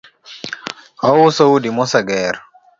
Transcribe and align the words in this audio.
Ouso 1.19 1.43
udi 1.55 1.69
moseger 1.77 2.33